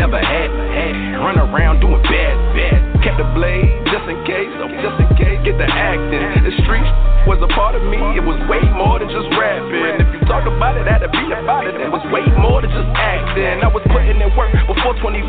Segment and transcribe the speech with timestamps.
[0.00, 1.20] never had, had.
[1.20, 3.04] Run around doing bad, bad.
[3.04, 5.36] Kept the blade just in case, oh, just in case.
[5.44, 6.40] Get the acting.
[6.40, 6.88] The streets
[7.28, 8.00] was a part of me.
[8.16, 10.00] It was way more than just rapping.
[10.00, 11.76] If you talk about it, had to be about it.
[11.76, 13.60] It was way more than just acting.
[13.60, 15.20] I was putting in work before 21.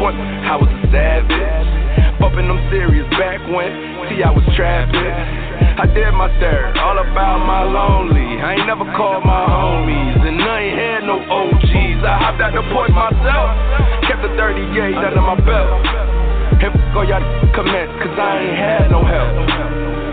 [0.48, 1.68] I was a savage.
[2.24, 3.68] Bumping them serious back when.
[4.08, 5.52] See, I was trapping.
[5.76, 8.40] I did my third, all about my lonely.
[8.40, 11.61] I ain't never called my homies, and I ain't had no OGs.
[17.12, 19.36] All y'all cause I ain't had no help.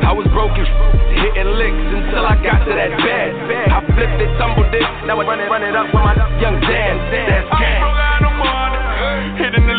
[0.03, 0.67] I was broken,
[1.15, 3.71] hitting licks until I got to that bed.
[3.71, 6.59] I flipped it, tumbled it, now I run it, run it up with my young
[6.59, 6.99] Dan.
[7.31, 7.79] That's I gang.
[7.79, 8.35] was broke out in the
[9.39, 9.79] hitting the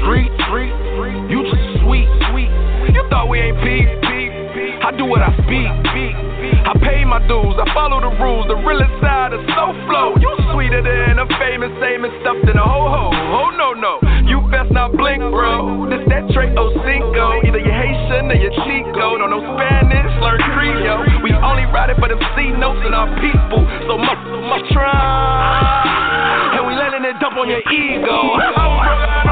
[0.00, 0.74] Street, street.
[1.30, 2.08] You just sweet.
[2.94, 3.88] You thought we ain't peep.
[4.84, 5.64] I do what I speak.
[6.68, 8.44] I pay my dues, I follow the rules.
[8.52, 10.12] The realest side is so flow.
[10.20, 13.04] You sweeter than a famous, famous stuffed in a ho ho.
[13.08, 13.96] Oh no no,
[14.28, 15.88] you best not blink, bro.
[15.88, 17.40] This that Trey O Cinco.
[17.48, 19.16] Either you Haitian or you Chico.
[19.16, 21.24] No no Spanish, learn Creole.
[21.24, 23.64] We only ride it for them C notes and our people.
[23.88, 24.20] So much,
[24.52, 26.60] much try.
[26.60, 28.36] And we letting it dump on your ego.
[28.36, 29.23] I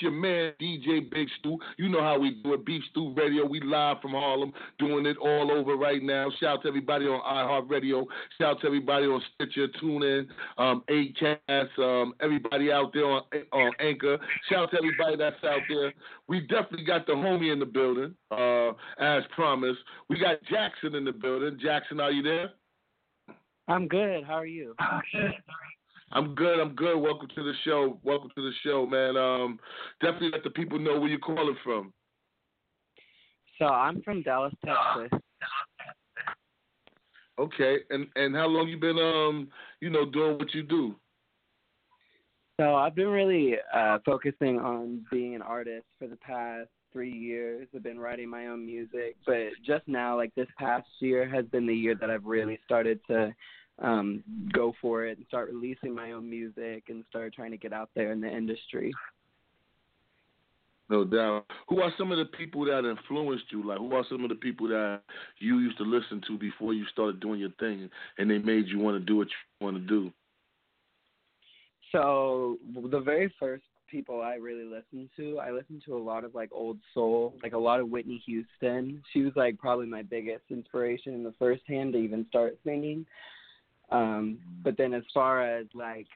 [0.00, 1.58] your man, DJ Big Stew.
[1.78, 2.64] You know how we do it.
[2.64, 3.46] Beef Stew Radio.
[3.46, 6.30] We live from Harlem, doing it all over right now.
[6.40, 8.04] Shout out to everybody on iHeartRadio.
[8.38, 10.26] Shout out to everybody on Stitcher, TuneIn,
[10.58, 13.22] um, Acast, um, everybody out there on,
[13.52, 14.18] on Anchor.
[14.48, 15.92] Shout out to everybody that's out there.
[16.28, 19.80] We definitely got the homie in the building, uh, as promised.
[20.08, 21.58] We got Jaxson in the building.
[21.64, 22.50] Jaxson, are you there?
[23.68, 24.24] I'm good.
[24.24, 24.74] How are you?
[26.14, 26.60] I'm good.
[26.60, 26.96] I'm good.
[26.96, 27.98] Welcome to the show.
[28.04, 29.16] Welcome to the show, man.
[29.16, 29.58] Um,
[30.00, 31.92] definitely let the people know where you're calling from.
[33.58, 35.18] So I'm from Dallas, Texas.
[37.36, 39.48] Okay, and and how long you been um
[39.80, 40.94] you know doing what you do?
[42.60, 47.66] So I've been really uh, focusing on being an artist for the past three years.
[47.74, 51.66] I've been writing my own music, but just now, like this past year, has been
[51.66, 53.34] the year that I've really started to
[53.80, 54.22] um,
[54.52, 57.90] go for it and start releasing my own music and start trying to get out
[57.94, 58.92] there in the industry.
[60.90, 61.46] No doubt.
[61.68, 63.66] Who are some of the people that influenced you?
[63.66, 65.00] Like, who are some of the people that
[65.38, 67.88] you used to listen to before you started doing your thing,
[68.18, 70.12] and they made you want to do what you want to do?
[71.90, 72.58] So
[72.90, 76.50] the very first people I really listened to, I listened to a lot of like
[76.52, 79.02] old soul, like a lot of Whitney Houston.
[79.12, 83.06] She was like probably my biggest inspiration in the first hand to even start singing.
[83.90, 86.06] Um, but then as far as like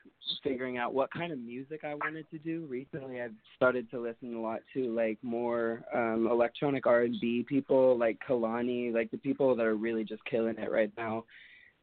[0.43, 4.35] figuring out what kind of music I wanted to do, recently I've started to listen
[4.35, 9.19] a lot to like more um electronic R and B people like Kehlani, like the
[9.19, 11.25] people that are really just killing it right now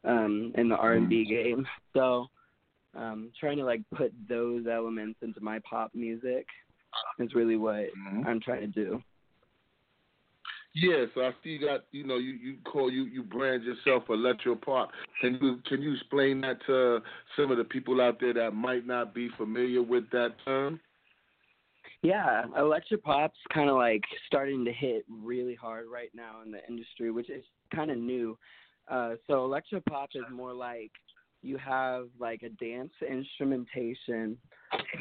[0.04, 1.68] um in the R and B game.
[1.94, 2.28] So
[2.96, 6.48] um trying to like put those elements into my pop music
[7.20, 8.26] is really what Mhm.
[8.26, 9.04] I'm trying to do.
[10.76, 14.04] Yeah, so I see you got you know you you call you you brand yourself
[14.10, 14.92] electro pop.
[15.22, 17.00] Can you can you explain that to
[17.38, 20.82] some of the people out there that might not be familiar with that term?
[22.02, 26.60] Yeah, electro pop's kind of like starting to hit really hard right now in the
[26.68, 28.38] industry, which is kind of new.
[28.90, 30.92] Uh, so electropop is more like
[31.46, 34.38] you have like a dance instrumentation,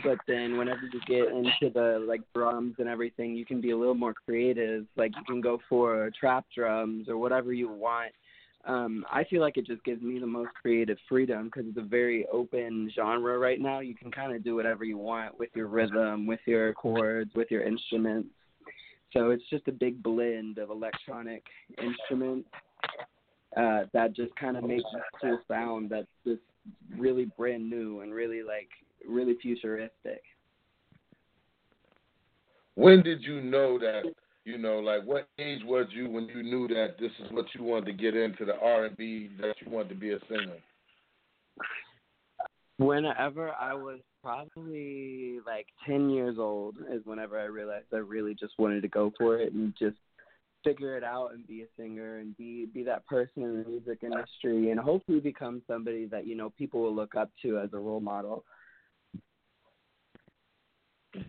[0.02, 3.76] but then whenever you get into the like drums and everything, you can be a
[3.76, 4.86] little more creative.
[4.96, 8.12] Like you can go for trap drums or whatever you want.
[8.66, 11.82] Um, I feel like it just gives me the most creative freedom because it's a
[11.82, 13.80] very open genre right now.
[13.80, 17.50] You can kind of do whatever you want with your rhythm, with your chords, with
[17.50, 18.30] your instruments.
[19.12, 21.44] So it's just a big blend of electronic
[21.78, 22.48] instruments
[23.56, 26.40] uh, that just kind of makes this cool sound that's just
[26.96, 28.68] really brand new and really like
[29.06, 30.22] really futuristic.
[32.74, 34.02] When did you know that
[34.44, 37.62] you know like what age was you when you knew that this is what you
[37.62, 40.58] wanted to get into the R and B that you wanted to be a singer?
[42.78, 48.54] Whenever I was probably like 10 years old is whenever I realized I really just
[48.58, 49.96] wanted to go for it and just
[50.64, 53.98] figure it out and be a singer and be be that person in the music
[54.02, 57.78] industry and hopefully become somebody that you know people will look up to as a
[57.78, 58.44] role model.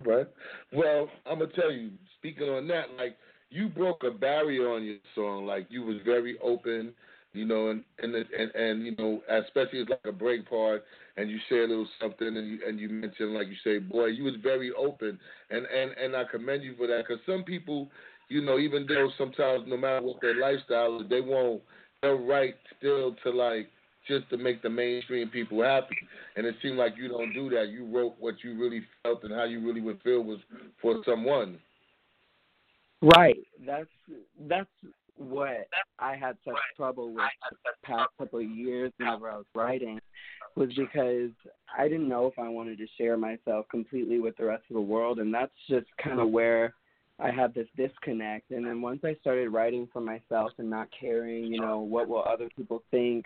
[0.03, 0.27] Right.
[0.73, 1.91] Well, I'm gonna tell you.
[2.17, 3.17] Speaking on that, like
[3.51, 5.45] you broke a barrier on your song.
[5.45, 6.93] Like you was very open,
[7.33, 10.83] you know, and and and, and you know, especially it's like a break part,
[11.17, 14.07] and you say a little something, and you and you mention like you say, boy,
[14.07, 15.19] you was very open,
[15.51, 17.91] and and and I commend you for that, because some people,
[18.29, 21.61] you know, even though sometimes no matter what their lifestyle is, they won't.
[22.01, 23.69] They're right still to like
[24.07, 25.95] just to make the mainstream people happy.
[26.35, 27.69] And it seemed like you don't do that.
[27.69, 30.39] You wrote what you really felt and how you really would feel was
[30.81, 31.59] for someone.
[33.01, 33.37] Right.
[33.65, 33.87] That's
[34.47, 34.69] that's
[35.17, 35.67] what
[35.99, 37.23] I had such trouble with
[37.63, 39.99] the past couple of years whenever I was writing
[40.55, 41.31] was because
[41.77, 44.81] I didn't know if I wanted to share myself completely with the rest of the
[44.81, 46.73] world and that's just kind of where
[47.19, 51.45] I had this disconnect and then once I started writing for myself and not caring,
[51.45, 53.25] you know, what will other people think,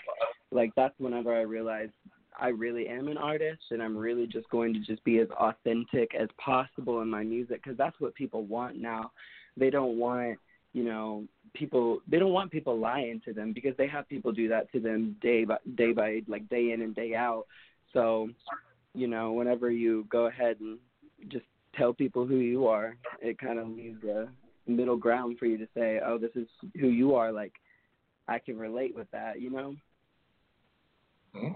[0.51, 1.93] like that's whenever I realized
[2.39, 6.13] I really am an artist and I'm really just going to just be as authentic
[6.15, 9.11] as possible in my music because that's what people want now.
[9.57, 10.37] They don't want,
[10.73, 14.47] you know, people they don't want people lying to them because they have people do
[14.49, 17.45] that to them day by day by like day in and day out.
[17.91, 18.29] So,
[18.93, 20.77] you know, whenever you go ahead and
[21.27, 21.45] just
[21.79, 24.27] tell people who you are, it kind of leaves a
[24.67, 26.47] middle ground for you to say, "Oh, this is
[26.79, 27.53] who you are." Like,
[28.27, 29.75] I can relate with that, you know.
[31.33, 31.53] Hmm?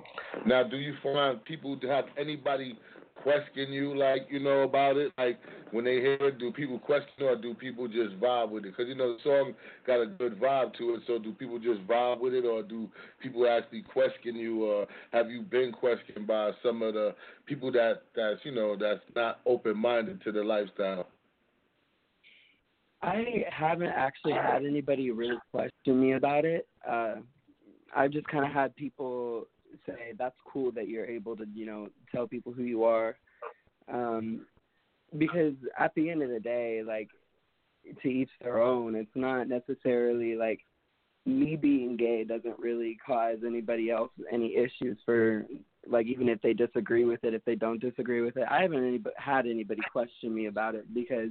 [0.47, 2.79] Now, do you find people to have anybody
[3.15, 5.11] question you, like you know about it?
[5.17, 5.39] Like
[5.71, 8.75] when they hear it, do people question or do people just vibe with it?
[8.75, 9.53] Because you know the song
[9.87, 11.01] got a good vibe to it.
[11.07, 12.89] So do people just vibe with it, or do
[13.21, 18.03] people actually question you, or have you been questioned by some of the people that
[18.15, 21.07] that's you know that's not open minded to the lifestyle?
[23.01, 26.67] I haven't actually had anybody really question me about it.
[26.89, 27.15] Uh,
[27.95, 29.47] I've just kind of had people
[29.85, 33.15] say that's cool that you're able to, you know, tell people who you are.
[33.91, 34.45] Um,
[35.17, 37.09] because at the end of the day, like
[38.01, 38.95] to each their own.
[38.95, 40.59] It's not necessarily like
[41.25, 45.45] me being gay doesn't really cause anybody else any issues for
[45.87, 48.45] like even if they disagree with it, if they don't disagree with it.
[48.49, 51.29] I haven't any, had anybody question me about it because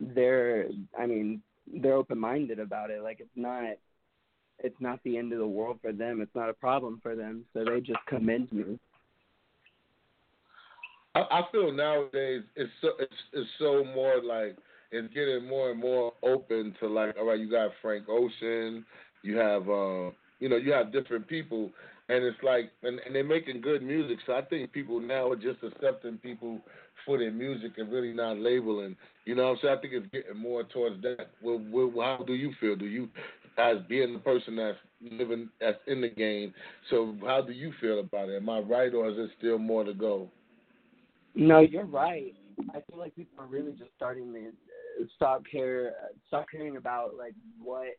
[0.00, 0.66] they're
[0.98, 1.42] I mean,
[1.80, 3.02] they're open minded about it.
[3.02, 3.64] Like it's not
[4.60, 6.20] it's not the end of the world for them.
[6.20, 7.44] It's not a problem for them.
[7.52, 8.78] So they just commend me.
[11.14, 14.56] I, feel nowadays it's so it's, it's so more like
[14.92, 18.84] it's getting more and more open to like all right, you got Frank Ocean,
[19.22, 21.70] you have uh, you know you have different people,
[22.08, 24.18] and it's like and, and they're making good music.
[24.26, 26.60] So I think people now are just accepting people
[27.04, 28.96] for their music and really not labeling.
[29.24, 29.76] You know what I'm saying?
[29.78, 31.30] I think it's getting more towards that.
[31.42, 32.76] Well, well, how do you feel?
[32.76, 33.08] Do you,
[33.58, 36.54] as being the person that's living, that's in the game,
[36.90, 38.36] so how do you feel about it?
[38.36, 40.28] Am I right, or is there still more to go?
[41.34, 42.34] No, you're right.
[42.70, 46.76] I feel like people are really just starting to uh, stop care, uh, stop caring
[46.76, 47.96] about like what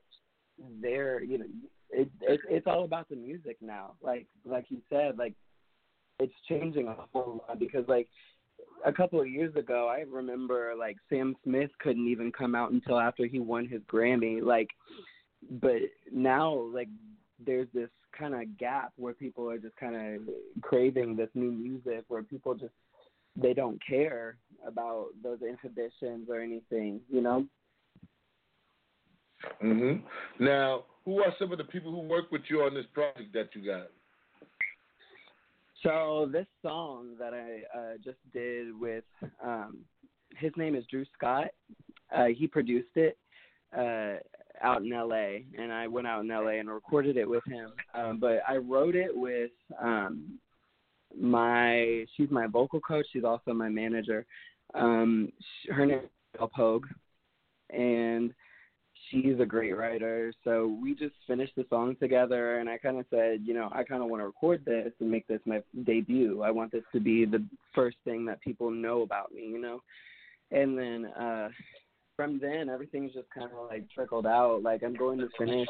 [0.81, 1.45] they're, you know,
[1.91, 3.93] it, it it's all about the music now.
[4.01, 5.33] Like like you said, like
[6.19, 8.07] it's changing a whole lot because like
[8.85, 12.99] a couple of years ago, I remember like Sam Smith couldn't even come out until
[12.99, 14.41] after he won his Grammy.
[14.41, 14.69] Like,
[15.49, 15.77] but
[16.11, 16.89] now like
[17.45, 20.21] there's this kind of gap where people are just kind of
[20.61, 22.73] craving this new music where people just
[23.35, 27.45] they don't care about those inhibitions or anything, you know.
[29.61, 30.03] Mhm.
[30.39, 33.55] Now, who are some of the people who work with you on this project that
[33.55, 33.89] you got?
[35.83, 39.05] So this song that I uh, just did with
[39.41, 39.85] um,
[40.35, 41.51] his name is Drew Scott.
[42.11, 43.17] Uh, he produced it
[43.77, 44.17] uh,
[44.61, 45.45] out in L.A.
[45.57, 46.59] and I went out in L.A.
[46.59, 47.71] and recorded it with him.
[47.93, 49.51] Um, but I wrote it with
[49.81, 50.39] um,
[51.19, 53.05] my she's my vocal coach.
[53.11, 54.25] She's also my manager.
[54.73, 55.31] Um,
[55.69, 56.85] her name is Belle Pogue,
[57.71, 58.33] and
[59.09, 60.31] she's a great writer.
[60.43, 63.83] So we just finished the song together, and I kind of said, you know, I
[63.83, 66.41] kind of want to record this and make this my debut.
[66.43, 69.81] I want this to be the first thing that people know about me, you know.
[70.51, 71.49] And then uh
[72.19, 74.61] from then, everything's just kind of like trickled out.
[74.61, 75.69] Like I'm going to finish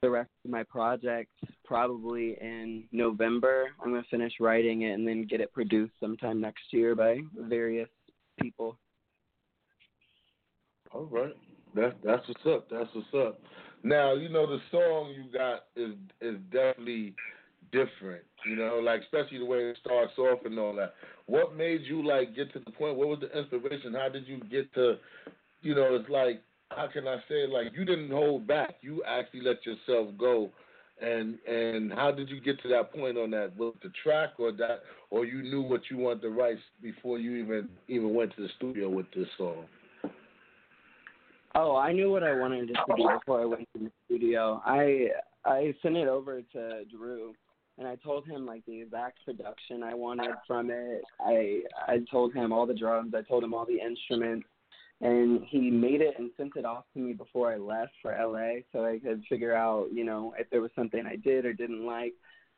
[0.00, 1.30] the rest of my project
[1.62, 3.66] probably in November.
[3.82, 7.18] I'm going to finish writing it and then get it produced sometime next year by
[7.38, 7.90] various
[8.40, 8.78] people.
[10.90, 11.36] All right.
[11.74, 12.70] That's that's what's up.
[12.70, 13.40] That's what's up.
[13.82, 17.14] Now you know the song you got is is definitely
[17.72, 18.24] different.
[18.46, 20.94] You know, like especially the way it starts off and all that.
[21.26, 22.96] What made you like get to the point?
[22.96, 23.92] What was the inspiration?
[23.92, 24.96] How did you get to?
[25.64, 27.50] You know, it's like how can I say it?
[27.50, 28.76] Like you didn't hold back.
[28.82, 30.50] You actually let yourself go.
[31.00, 33.56] And and how did you get to that point on that?
[33.56, 37.36] Was the track or that, or you knew what you wanted to write before you
[37.36, 39.64] even even went to the studio with this song?
[41.56, 44.62] Oh, I knew what I wanted it to be before I went to the studio.
[44.64, 45.08] I
[45.44, 47.34] I sent it over to Drew
[47.78, 51.02] and I told him like the exact production I wanted from it.
[51.20, 54.46] I I told him all the drums, I told him all the instruments
[55.00, 58.60] and he made it and sent it off to me before I left for LA
[58.72, 61.84] so I could figure out, you know, if there was something I did or didn't
[61.84, 62.14] like.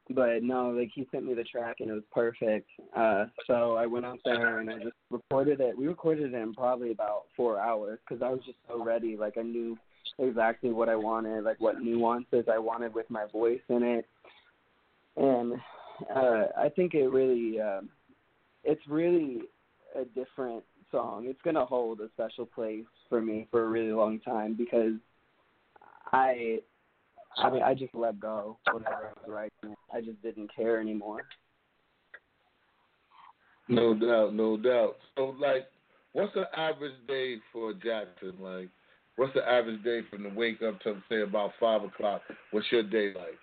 [0.09, 2.69] But no, like he sent me the track and it was perfect.
[2.97, 5.77] Uh so I went out there and I just recorded it.
[5.77, 9.17] We recorded it in probably about 4 hours cuz I was just so ready.
[9.17, 9.77] Like I knew
[10.19, 14.07] exactly what I wanted, like what nuances I wanted with my voice in it.
[15.17, 15.55] And
[16.15, 17.89] uh I think it really um
[18.63, 19.43] it's really
[19.97, 20.63] a different
[20.97, 21.27] song.
[21.27, 24.95] It's gonna hold a special place for me for a really long time because
[26.11, 26.61] I
[27.37, 29.77] I mean I just let go whatever I was writing.
[29.93, 31.23] I just didn't care anymore.
[33.69, 34.97] No doubt, no doubt.
[35.17, 35.67] So like
[36.15, 38.41] what's the average day for Jaxson?
[38.41, 38.71] Like
[39.17, 42.23] what's the average day from the wake up to say about five o'clock?
[42.53, 43.39] What's your day like?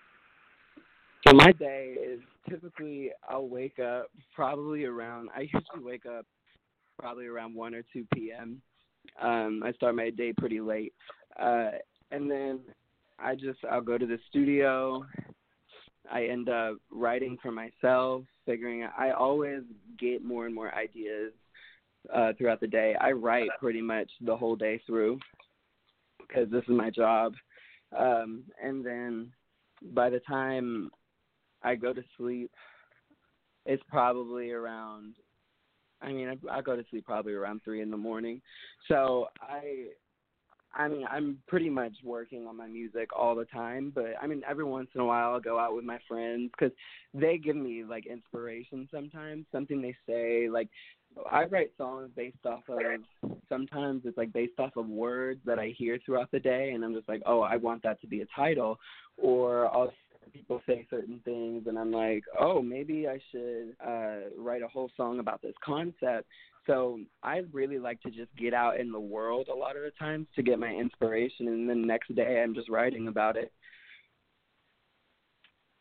[1.28, 2.20] So my day is
[2.50, 6.26] typically I'll wake up probably around I usually wake up
[7.04, 8.62] probably around one or two PM.
[9.22, 10.94] Um, I start my day pretty late.
[11.38, 11.72] Uh
[12.12, 12.62] and then
[13.20, 15.06] I just I'll go to the studio.
[16.10, 19.64] I end up writing for myself, figuring out I always
[20.00, 21.34] get more and more ideas
[22.14, 22.96] uh throughout the day.
[23.02, 25.20] I write pretty much the whole day through
[26.26, 27.34] because this is my job.
[27.98, 29.34] Um and then
[29.94, 30.90] by the time
[31.64, 32.52] I go to sleep,
[33.66, 35.16] it's probably around
[36.04, 38.42] I mean, I, I go to sleep probably around three in the morning.
[38.88, 39.88] So I,
[40.76, 43.92] I mean, I'm pretty much working on my music all the time.
[43.94, 46.76] But I mean, every once in a while, I'll go out with my friends because
[47.14, 49.46] they give me like inspiration sometimes.
[49.52, 50.70] Something they say, like
[51.30, 52.80] I write songs based off of.
[53.50, 56.94] Sometimes it's like based off of words that I hear throughout the day, and I'm
[56.94, 58.80] just like, oh, I want that to be a title,
[59.18, 59.94] or I'll
[60.32, 64.90] people say certain things and I'm like, oh, maybe I should uh, write a whole
[64.96, 66.28] song about this concept.
[66.66, 69.92] So I really like to just get out in the world a lot of the
[70.00, 73.52] times to get my inspiration, and then the next day I'm just writing about it.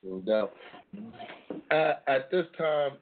[0.03, 0.53] No doubt.
[1.71, 2.93] Uh, at this time,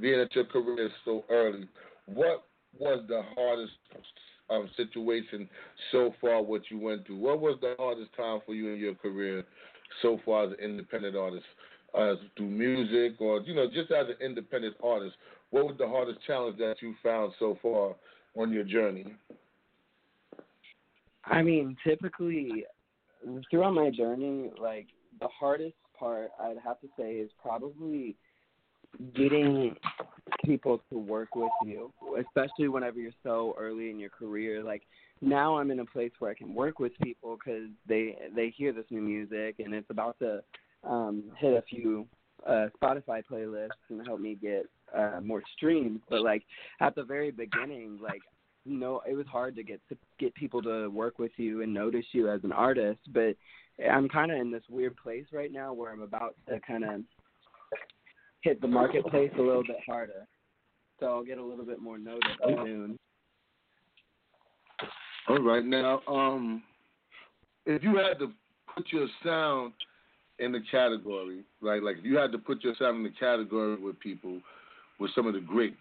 [0.00, 1.66] being at your career is so early,
[2.04, 2.44] what
[2.78, 3.72] was the hardest
[4.50, 5.48] um, situation
[5.92, 6.42] so far?
[6.42, 7.16] What you went through?
[7.16, 9.44] What was the hardest time for you in your career
[10.02, 11.44] so far as an independent artist,
[11.94, 15.16] uh, through music or you know just as an independent artist?
[15.50, 17.94] What was the hardest challenge that you found so far
[18.36, 19.06] on your journey?
[21.24, 22.64] I mean, typically
[23.50, 24.86] throughout my journey, like
[25.20, 28.16] the hardest part I'd have to say is probably
[29.14, 29.76] getting
[30.44, 34.62] people to work with you, especially whenever you're so early in your career.
[34.62, 34.82] Like
[35.20, 38.72] now, I'm in a place where I can work with people because they they hear
[38.72, 40.42] this new music and it's about to
[40.84, 42.06] um, hit a few
[42.46, 46.00] uh, Spotify playlists and help me get uh, more streams.
[46.10, 46.42] But like
[46.80, 48.20] at the very beginning, like
[48.64, 51.72] you know, it was hard to get to get people to work with you and
[51.72, 53.00] notice you as an artist.
[53.12, 53.36] But
[53.90, 57.00] I'm kind of in this weird place right now where I'm about to kind of
[58.42, 60.26] hit the marketplace a little bit harder.
[61.00, 62.98] So I'll get a little bit more notice soon.
[65.28, 66.62] All right, now, um,
[67.64, 68.30] if you had to
[68.74, 69.72] put your sound
[70.38, 71.82] in the category, right?
[71.82, 74.40] Like if you had to put your sound in the category with people,
[75.00, 75.76] with some of the greats,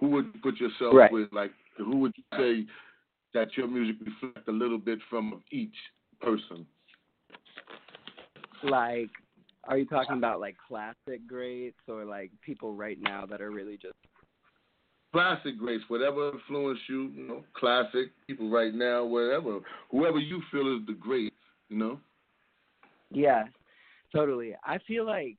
[0.00, 1.12] who would you put yourself Right.
[1.12, 1.32] with?
[1.32, 2.66] Like, who would you say
[3.34, 5.76] that your music reflects a little bit from each
[6.20, 6.66] person?
[8.64, 9.10] Like,
[9.64, 13.76] are you talking about like classic greats or like people right now that are really
[13.76, 13.94] just
[15.12, 19.58] Classic greats, whatever influenced you, you know, classic people right now, whatever,
[19.90, 21.34] whoever you feel is the great,
[21.68, 22.00] you know.
[23.10, 23.44] Yeah,
[24.14, 24.54] totally.
[24.64, 25.36] I feel like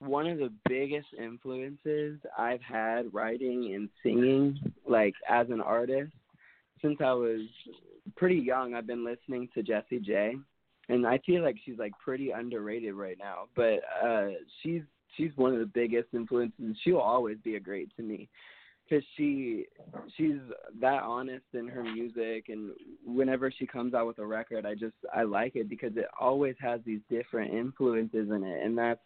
[0.00, 6.12] one of the biggest influences I've had writing and singing, like as an artist,
[6.82, 7.42] since I was
[8.16, 10.34] pretty young, I've been listening to Jessie J,
[10.88, 13.44] and I feel like she's like pretty underrated right now.
[13.54, 14.30] But uh,
[14.62, 14.82] she's
[15.16, 16.76] she's one of the biggest influences.
[16.82, 18.28] She'll always be a great to me
[18.88, 19.66] because she
[20.16, 20.38] she's
[20.80, 22.72] that honest in her music and
[23.06, 26.54] whenever she comes out with a record i just i like it because it always
[26.60, 29.00] has these different influences in it and that's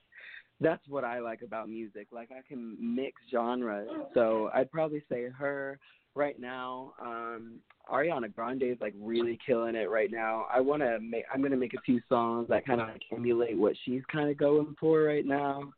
[0.60, 2.08] that's what i like about music.
[2.12, 3.88] Like i can mix genres.
[4.14, 5.78] So i'd probably say her
[6.14, 7.58] right now um
[7.92, 10.46] ariana grande is like really killing it right now.
[10.52, 13.02] I want to make i'm going to make a few songs that kind of like
[13.12, 15.72] emulate what she's kind of going for right now.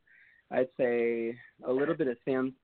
[0.50, 1.36] I'd say
[1.66, 2.54] a little bit of sam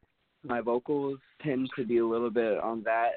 [0.45, 3.13] my vocals tend to be a little bit on that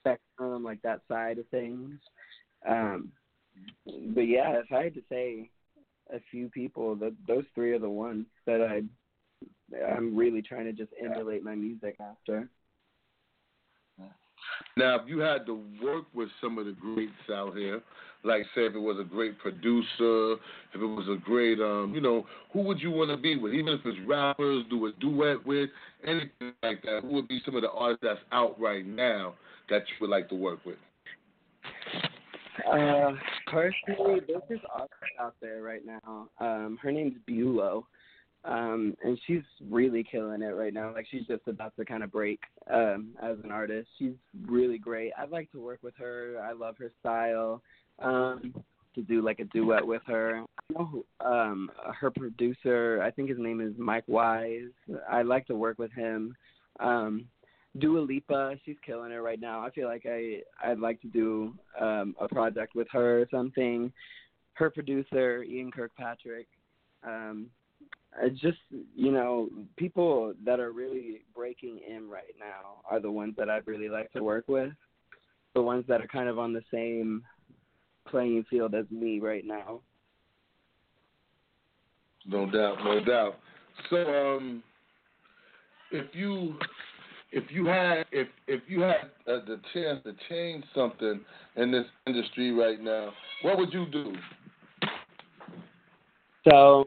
[0.00, 1.92] spectrum, like that side of things.
[2.68, 3.12] Um,
[4.14, 5.50] but yeah, if I had to say
[6.12, 8.82] a few people, that those three are the ones that I
[9.96, 12.48] I'm really trying to just emulate my music after.
[14.76, 17.82] Now, if you had to work with some of the greats out here,
[18.22, 20.34] like say if it was a great producer,
[20.74, 23.54] if it was a great, um, you know, who would you want to be with?
[23.54, 25.70] Even if it's rappers, do a duet with,
[26.06, 27.00] anything like that.
[27.02, 29.34] Who would be some of the artists that's out right now
[29.70, 30.76] that you would like to work with?
[32.70, 33.12] Uh,
[33.46, 36.28] personally, there's this artist out there right now.
[36.40, 37.86] Um, her name's Bulow.
[38.44, 40.94] Um, and she's really killing it right now.
[40.94, 42.40] Like she's just about to kind of break
[42.72, 43.88] um as an artist.
[43.98, 44.14] She's
[44.46, 45.12] really great.
[45.18, 46.36] I'd like to work with her.
[46.42, 47.62] I love her style.
[47.98, 48.54] Um
[48.94, 50.38] to do like a duet with her.
[50.40, 54.72] I know who, um her producer, I think his name is Mike Wise.
[55.10, 56.34] I'd like to work with him.
[56.80, 57.26] Um
[57.78, 59.60] Dua Lipa, she's killing it right now.
[59.60, 63.92] I feel like I I'd like to do um a project with her or something.
[64.54, 66.48] Her producer, Ian Kirkpatrick.
[67.06, 67.50] Um
[68.22, 68.58] it's just
[68.94, 73.66] you know people that are really breaking in right now are the ones that I'd
[73.66, 74.72] really like to work with.
[75.54, 77.22] The ones that are kind of on the same
[78.08, 79.80] playing field as me right now.
[82.26, 83.36] No doubt, no doubt.
[83.88, 84.62] So, um,
[85.90, 86.54] if you
[87.32, 91.20] if you had if if you had uh, the chance to change something
[91.56, 94.14] in this industry right now, what would you do?
[96.48, 96.86] So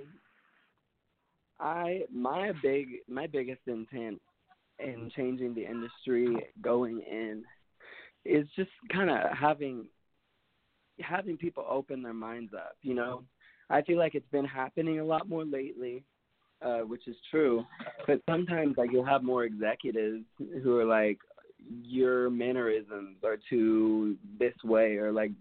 [1.63, 4.21] I my big my biggest intent
[4.79, 7.43] in changing the industry going in
[8.25, 9.87] is just kind of having
[10.99, 13.23] having people open their minds up, you know.
[13.69, 16.03] I feel like it's been happening a lot more lately,
[16.61, 17.63] uh, which is true.
[18.05, 20.25] But sometimes like you'll have more executives
[20.63, 21.17] who are like
[21.81, 25.31] your mannerisms are too this way or like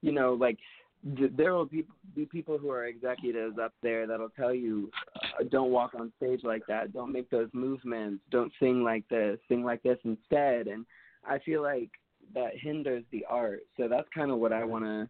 [0.00, 0.58] you know like
[1.04, 1.84] there will be,
[2.30, 6.62] people who are executives up there that'll tell you uh, don't walk on stage like
[6.66, 10.66] that don't make those movements don't sing like this sing like this instead.
[10.66, 10.84] And
[11.24, 11.90] i feel like
[12.34, 13.60] that hinders the art.
[13.76, 15.08] So that's kind of what i want to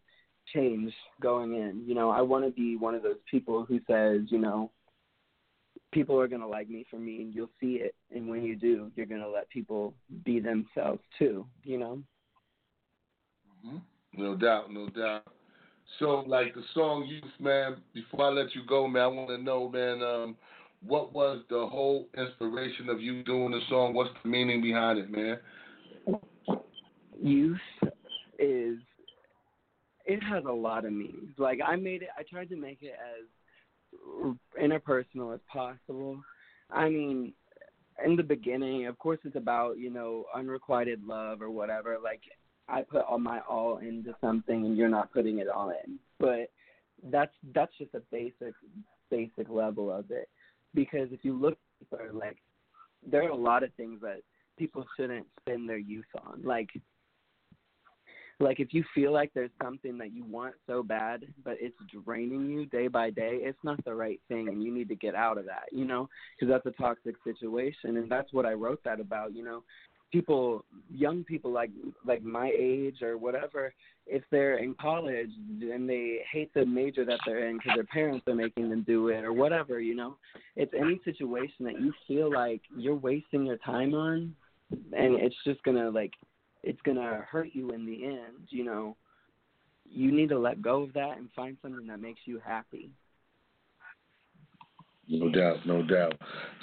[0.55, 1.83] change going in.
[1.87, 4.71] You know i want to be one of those people who says you know
[5.91, 7.95] people are going to like me for me and you'll see it.
[8.15, 12.03] And when you do you're going to let people be themselves too you know?
[14.13, 15.25] No doubt, no doubt.
[15.99, 17.77] So, like the song "Youth," man.
[17.95, 20.37] Before I let you go, man, I want to know, man, um,
[20.87, 23.95] what was the whole inspiration of you doing the song?
[23.95, 25.39] What's the meaning behind it, man?
[27.21, 27.59] youth
[28.39, 28.79] is
[30.07, 31.35] it has a lot of meanings.
[31.37, 36.21] Like I made it I tried to make it as interpersonal as possible.
[36.71, 37.33] I mean,
[38.05, 41.97] in the beginning, of course, it's about you know unrequited love or whatever.
[42.03, 42.23] Like
[42.69, 45.99] I put all my all into something, and you're not putting it all in.
[46.19, 46.51] But
[47.11, 48.55] that's that's just a basic
[49.11, 50.29] basic level of it.
[50.75, 52.37] Because if you look for like,
[53.07, 54.21] there are a lot of things that
[54.59, 56.43] people shouldn't spend their youth on.
[56.43, 56.71] Like
[58.41, 62.49] like if you feel like there's something that you want so bad but it's draining
[62.49, 65.39] you day by day it's not the right thing and you need to get out
[65.39, 69.01] of that you know because that's a toxic situation and that's what i wrote that
[69.01, 69.63] about you know
[70.11, 71.71] people young people like
[72.07, 73.73] like my age or whatever
[74.07, 78.27] if they're in college and they hate the major that they're in because their parents
[78.27, 80.17] are making them do it or whatever you know
[80.57, 84.35] it's any situation that you feel like you're wasting your time on
[84.71, 86.13] and it's just gonna like
[86.63, 88.97] it's gonna hurt you in the end, you know,
[89.91, 92.91] you need to let go of that and find something that makes you happy.
[95.09, 96.15] No doubt, no doubt.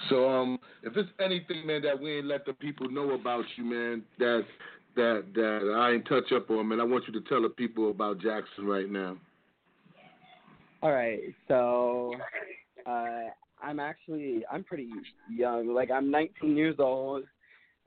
[0.10, 3.64] So, um, if it's anything, man, that we ain't let the people know about you,
[3.66, 4.46] man, that
[4.96, 7.90] that that I ain't touch up on, man, I want you to tell the people
[7.90, 9.18] about Jaxson right now.
[10.84, 12.14] All right, so
[12.86, 13.30] uh,
[13.64, 14.90] I'm actually I'm pretty
[15.30, 15.74] young.
[15.74, 17.24] Like I'm 19 years old.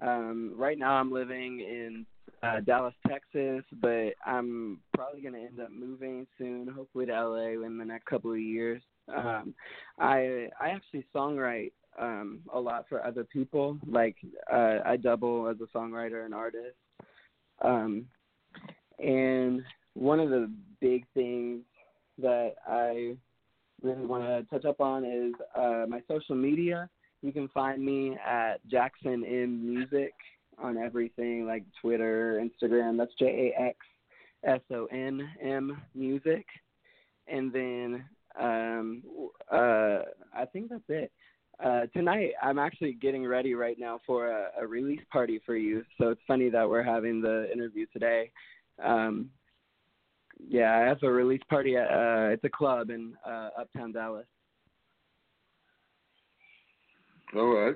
[0.03, 2.07] Um, right now, I'm living in
[2.43, 7.79] uh, Dallas, Texas, but I'm probably to end up moving soon, hopefully to LA in
[7.79, 8.83] the next couple of years.
[9.15, 9.55] Um,
[9.99, 13.79] I I actually songwrite um, a lot for other people.
[13.87, 14.17] Like
[14.53, 16.77] uh, I double as a songwriter and artist.
[17.63, 18.07] Um,
[18.99, 19.63] and
[19.95, 21.63] one of the big things
[22.19, 23.17] that I
[23.83, 26.89] really want to touch up on is uh, my social media.
[27.23, 30.13] You can find me at Jaxson M Music
[30.61, 32.97] on everything like Twitter, Instagram.
[32.97, 33.79] That's J A X
[34.45, 36.47] S O N M Music.
[37.27, 38.05] And then
[38.41, 39.03] um
[39.51, 40.01] uh
[40.35, 41.13] I think that's it.
[41.63, 45.85] Uh tonight I'm actually getting ready right now for a, a release party for you.
[45.99, 48.31] So it's funny that we're having the interview today.
[48.83, 49.31] Um
[50.47, 54.27] yeah, I have a release party at uh it's a club in uh uptown Dallas.
[57.37, 57.75] All right.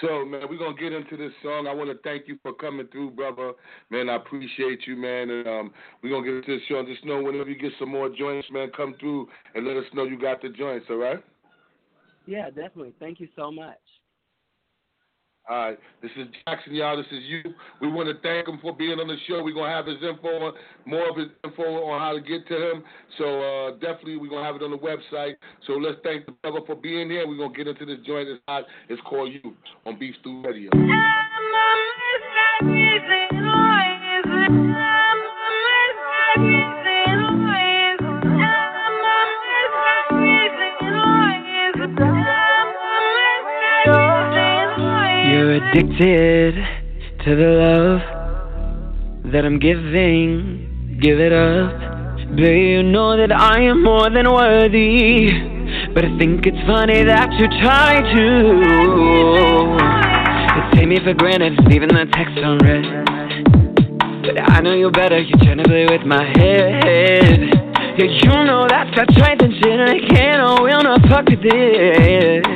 [0.00, 1.66] So, man, we're going to get into this song.
[1.66, 3.52] I want to thank you for coming through, brother.
[3.90, 5.28] Man, I appreciate you, man.
[5.28, 6.84] And um, we're going to get into this show.
[6.86, 10.04] Just know whenever you get some more joints, man, come through and let us know
[10.04, 11.22] you got the joints, all right?
[12.26, 12.94] Yeah, definitely.
[13.00, 13.78] Thank you so much.
[15.50, 16.96] All right, this is Jaxson, y'all.
[16.96, 17.42] This is you.
[17.80, 19.42] We want to thank him for being on the show.
[19.42, 20.52] We're gonna have his info,
[20.86, 22.84] more of his info on how to get to him.
[23.18, 25.34] So uh, definitely, we're gonna have it on the website.
[25.66, 27.26] So let's thank the brother for being here.
[27.26, 28.28] We're gonna get into this joint.
[28.28, 28.64] It's hot.
[28.88, 30.70] It's called You on Beef Stew Radio.
[45.72, 46.54] Addicted
[47.24, 48.00] to the love
[49.32, 50.98] that I'm giving.
[51.00, 51.72] Give it up.
[52.36, 55.30] Baby, you know that I am more than worthy.
[55.94, 58.60] But I think it's funny that you try to.
[60.76, 62.84] Take me for granted, leaving the text unread.
[64.22, 67.48] But I know you better, you're trying to play with my head.
[67.96, 71.40] Yeah, you know that's got strength and shit, I can't, oh, will not fuck with
[71.42, 72.46] it.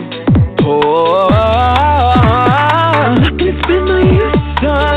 [0.60, 1.95] Oh,
[4.66, 4.95] youth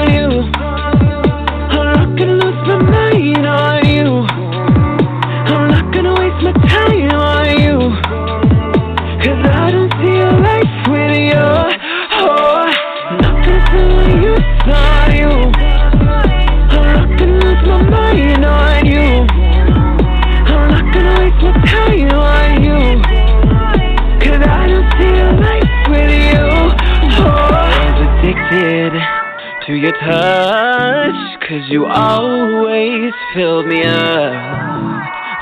[29.89, 31.15] your touch.
[31.47, 34.33] Cause you always filled me up.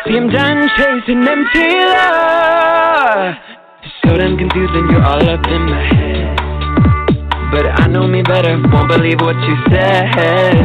[0.07, 3.35] See, I'm done chasing empty love.
[4.03, 6.37] So damn confusing, you're all up in my head.
[7.51, 10.55] But I know me better, won't believe what you said.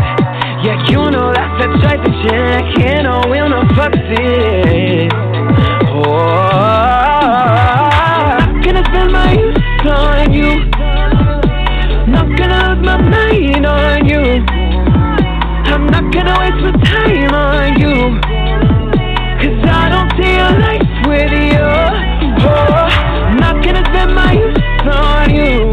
[0.65, 2.33] Yeah, you know that's the type of shit.
[2.33, 5.13] I can't, oh, will not fuck it.
[5.91, 6.88] Oh,
[9.89, 10.51] on you.
[10.75, 14.45] I'm not gonna lose my mind on you.
[15.73, 18.21] I'm not gonna waste my time on you.
[19.41, 21.69] Cause I don't see a life with you.
[22.45, 22.89] Oh,
[23.29, 25.71] I'm not gonna spend my youth on you.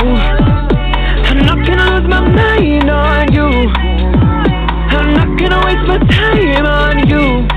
[1.29, 3.49] I'm not gonna lose my mind on you.
[4.95, 7.47] I'm not gonna waste my time on you.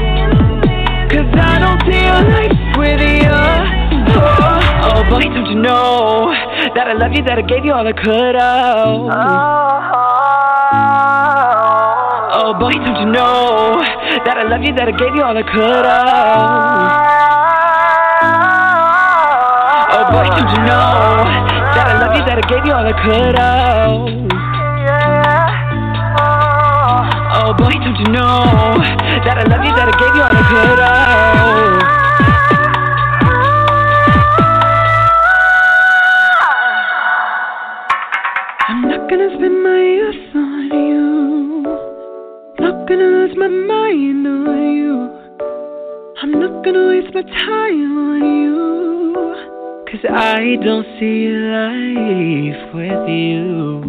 [1.10, 3.78] Cause I don't see a life with you.
[4.90, 5.97] Oh, boy, don't you know
[6.88, 8.88] I love you, that I gave you all I could have.
[12.32, 13.76] Oh boy, don't you know
[14.24, 16.48] that I love you, that I gave you all I could have.
[19.92, 21.28] Oh boy, don't you know
[21.76, 24.08] that I love you, that I gave you all I could have.
[27.36, 28.80] Oh boy, don't you know
[29.28, 30.80] that I love you, that I gave you all I could
[43.48, 45.10] my mind on you.
[46.20, 48.54] I'm not gonna waste my time on you.
[49.90, 53.84] Cause I don't see life with you.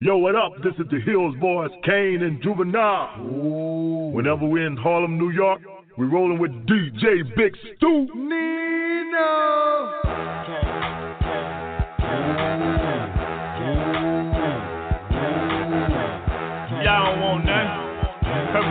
[0.00, 0.52] Yo, what up?
[0.62, 3.18] This is the Hills Boys, Kane and Juvenile.
[4.12, 5.60] Whenever we're in Harlem, New York,
[5.96, 8.06] we're rolling with DJ Big Stu.
[8.14, 9.57] Nino.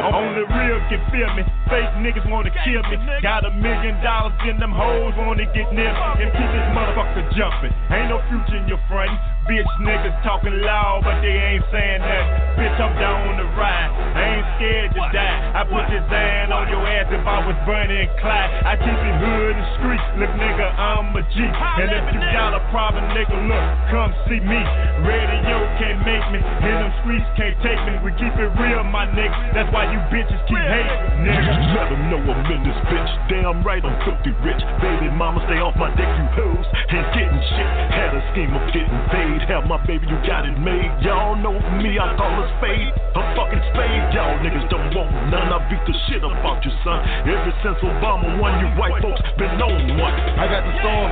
[0.06, 1.44] Only real can feel me.
[1.68, 2.98] Fake niggas wanna kill me.
[3.22, 7.26] Got a million dollars in them hoes wanna get near me and keep this motherfucker
[7.36, 7.74] jumping.
[7.92, 9.12] Ain't no future in your front.
[9.48, 12.26] Bitch niggas talking loud, but they ain't saying that.
[12.60, 13.92] Bitch, I'm down on the ride.
[13.96, 15.40] I ain't scared to die.
[15.56, 18.52] I put this hand on your ass if I was Bunny and Clyde.
[18.68, 20.04] I keep it hood and street.
[20.20, 21.48] Look, nigga, I'm a G.
[21.48, 24.60] And if you got a problem, nigga, look, come see me.
[25.08, 28.04] Radio can't make me, and them streets can't take me.
[28.04, 29.56] We keep it real, my nigga.
[29.56, 31.54] That's why you bitches keep hating, nigga.
[31.76, 33.12] Let them know I'm in this bitch.
[33.30, 34.62] Damn right I'm filthy rich.
[34.84, 36.68] Baby mama, stay off my dick, you hoes.
[36.92, 37.70] Ain't getting shit.
[37.92, 39.44] Had a scheme of getting paid.
[39.52, 40.92] Have my baby, you got it made.
[41.04, 42.92] Y'all know me, I call a spade.
[43.16, 44.04] A fucking spade.
[44.16, 45.52] Y'all niggas don't want none.
[45.52, 47.00] I beat the shit about you, son.
[47.28, 50.16] Ever since Obama won, you white folks been on one.
[50.38, 51.10] I got the storm.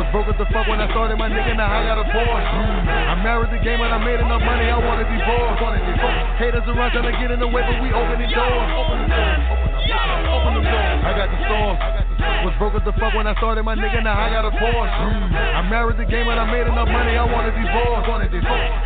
[0.00, 2.52] Was broke as the fuck when I started my nigga, now I got a Porsche.
[3.12, 5.56] I married the game and I made enough money, I wanna divorce.
[6.36, 8.68] Haters around trying to get in the way, but we opening doors.
[8.76, 9.42] Open the doors.
[10.28, 11.00] Open the doors.
[11.00, 12.15] I got the storm.
[12.44, 15.02] Was broke as the fuck when I started my nigga, now I got a Porsche.
[15.34, 18.06] I married the game and I made enough money, I wanna divorce.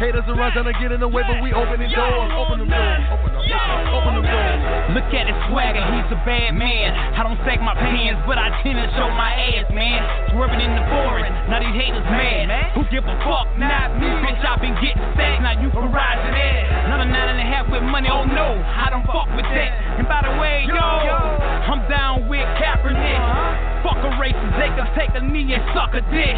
[0.00, 2.30] Haters around trying to get in the way, but we opening doors.
[2.32, 3.02] Open the doors.
[3.12, 3.88] Open the doors.
[3.92, 4.60] Open the doors.
[4.96, 6.92] Look at his swagger, he's a bad man.
[7.16, 10.00] I don't sack my pants, but I tend to show my ass, man.
[10.32, 12.72] Swerving in the forest, now these haters mad.
[12.74, 13.46] Who give a fuck?
[13.60, 14.40] Not me, bitch.
[14.40, 16.90] I've been getting sacked, now you can rise to that.
[16.90, 20.00] Another nine and a half with money, oh no, I don't fuck with that.
[20.00, 23.20] And by the way, yo, I'm down with Kaepernick.
[23.30, 23.86] Uh-huh.
[23.86, 26.36] Fuck a racist, they can take a knee and suck a dick.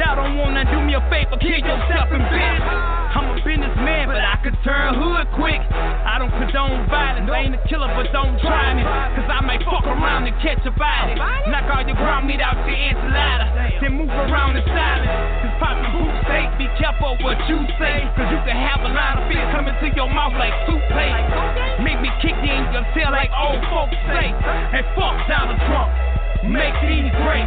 [0.00, 2.64] Y'all don't wanna do me a favor, kill yourself and bitch.
[3.12, 5.60] I'm a businessman, but I could turn hood quick.
[5.70, 8.82] I don't condone violence, I ain't a killer, but don't try me.
[8.82, 11.14] Cause I may fuck around and catch a body.
[11.52, 13.78] Knock all your ground meat out your enchilada.
[13.84, 15.12] Then move around in silence.
[15.44, 18.08] Cause poppin' boot steak, be careful what you say.
[18.16, 21.84] Cause you can have a lot of fear coming to your mouth like toothpaste.
[21.84, 24.32] Make me kick you in your tail like old folks say.
[24.32, 26.11] And fuck Donald Trump.
[26.42, 27.46] Make these great.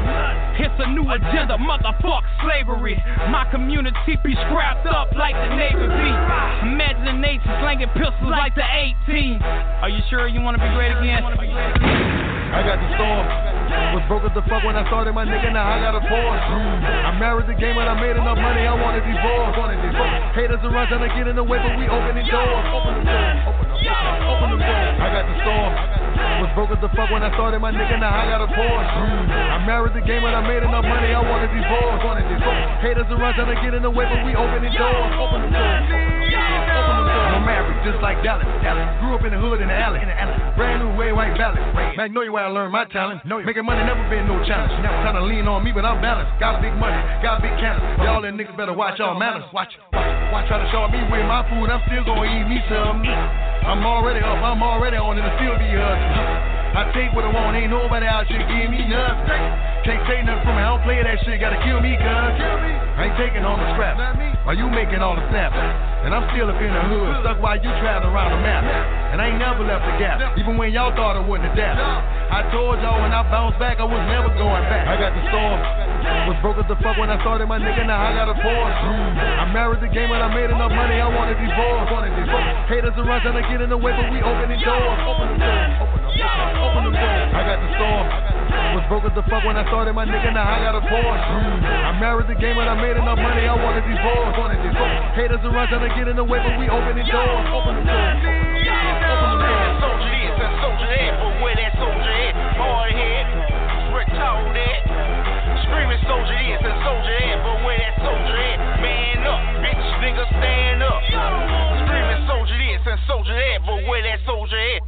[0.55, 2.95] It's a new agenda, motherfuck slavery.
[3.27, 6.11] My community be scrapped up like the Navy be.
[6.71, 9.43] Imagination slanging pistols like the 18.
[9.83, 11.27] Are you sure you wanna be great again?
[11.27, 13.27] I got the storm.
[13.99, 16.55] Was broke as the fuck when I started my nigga, now I got a Porsche.
[17.03, 19.59] I married the game and I made enough money, I wanna divorce.
[20.39, 22.65] Haters around trying to get in the way, but we opening doors.
[22.71, 23.39] Open the doors.
[23.43, 24.95] Open the doors.
[25.03, 26.04] I got the storm.
[26.15, 28.99] Was broke as the fuck when I started my nigga, now I got a Porsche.
[29.55, 32.01] I married the game and I made enough money, I wanna divorce.
[32.83, 35.11] Haters around trying to get in the way, but we opening doors.
[35.19, 35.83] Open the doors.
[35.89, 36.25] The.
[36.35, 38.47] I'm married just like Dallas.
[38.63, 38.87] Dallas.
[38.99, 39.99] Grew up in the hood in the alley.
[40.55, 41.59] Brand new way white valley.
[41.95, 43.23] Magnolia where I learned my talent.
[43.25, 44.71] Making money never been no challenge.
[44.83, 46.39] Never trying to lean on me, but I'm balanced.
[46.39, 47.81] Got big money, got big cannon.
[48.03, 49.47] Y'all and niggas better watch y'all manners.
[49.53, 50.47] Watch, watch, watch.
[50.47, 53.01] Try to show me with my food, I'm still gonna eat me some.
[53.65, 56.04] I'm already up, I'm already on, and it still be hustling.
[56.75, 59.43] I take what I want, ain't nobody out here give me nothing.
[59.87, 62.05] Can't take nothing from me, I don't play that shit, gotta kill me, cuz.
[62.05, 64.01] I ain't taking all the scraps.
[64.43, 65.55] While you making all the snaps.
[66.03, 68.61] And I'm still up in the hood, stuck while you traveling around the map.
[69.15, 71.79] And I ain't never left the gap, even when y'all thought I wouldn't adapt.
[71.79, 74.85] I told y'all when I bounced back, I was never going back.
[74.85, 75.84] I got the storm.
[76.29, 78.89] Was broke as the fuck when I started my nigga, now I got a Porsche.
[79.41, 81.89] I married the game and I made enough money, I wanted divorce.
[82.69, 84.99] Haters around trying to get in the way, but we opening doors.
[85.05, 87.29] Open the doors, open the doors.
[87.33, 88.05] I got the storm.
[88.77, 91.29] Was broke as the fuck when I started my nigga, now I got a Porsche.
[91.65, 94.33] I married the game and I made enough money, I wanted divorce.
[95.17, 97.45] Haters around trying to get in the way, but we opening doors.
[97.49, 98.17] Open the doors.
[99.81, 102.33] Soldier this soldier that, but where that soldier at?
[102.57, 103.25] Hard head,
[103.89, 105.34] strict told that.
[105.65, 108.57] Screaming soldier this and soldier that, but where that soldier at?
[108.81, 111.01] Man up, bitch, nigga stand up.
[111.83, 114.81] Screaming soldier this and soldier that, but where that soldier at?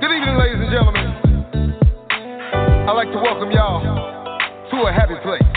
[0.00, 1.06] Good evening, ladies and gentlemen.
[2.88, 3.80] I'd like to welcome y'all
[4.70, 5.47] to a happy place.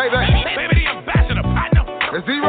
[0.00, 0.16] Baby.
[0.56, 1.84] Baby, the ambassador, partner.
[1.84, 2.48] The Zero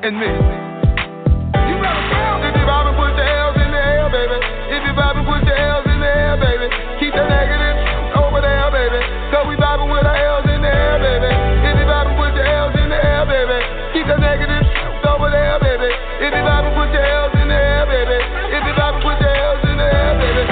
[0.00, 0.32] and me.
[0.32, 4.40] You better bounce if you bobbing, put your L's in the air, baby.
[4.72, 6.72] If you bobbing, put your L's in the air, baby.
[7.04, 7.76] Keep the negative
[8.16, 8.96] over there, baby.
[9.28, 11.28] So we bobbing with our L's in the air, baby.
[11.68, 13.60] If you bobbing, put L's in the air, baby.
[13.92, 14.64] Keep the negative
[15.04, 15.92] over there, baby.
[16.24, 18.18] If you bobbing, put your L's in the air, baby.
[18.56, 20.44] If you bobbing, put your L's in the air, baby.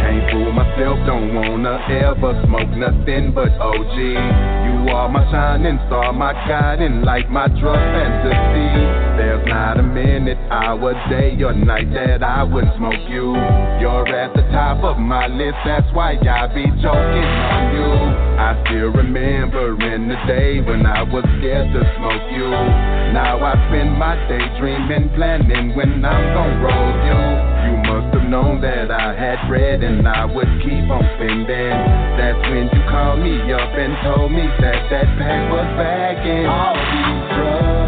[0.00, 2.32] Can't fool myself, don't wanna ever
[2.76, 3.96] nothing but OG.
[3.96, 8.68] You are my shining star, my guiding light, my drug fantasy.
[9.16, 13.32] There's not a minute, hour, day, or night that I wouldn't smoke you.
[13.80, 17.92] You're at the top of my list, that's why I be choking on you.
[18.36, 22.95] I still remember in the day when I was scared to smoke you.
[23.12, 27.20] Now I spend my day dreaming, planning when I'm gonna roll you.
[27.66, 31.76] You must have known that I had bread and I would keep on spending.
[32.18, 36.74] That's when you called me up and told me that that pack was bagging all
[36.74, 37.86] these drugs.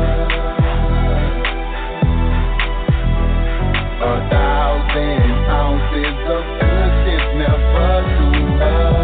[4.01, 8.98] A thousand ounces of good is never too much.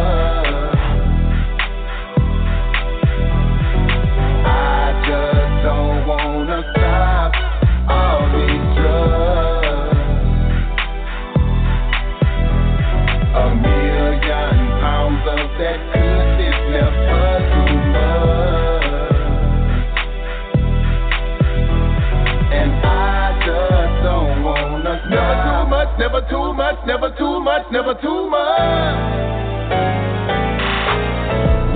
[15.59, 18.85] That good is never too much.
[22.51, 25.15] And I just don't wanna stop.
[25.15, 29.15] Never too much, never too much, never too much, never too much.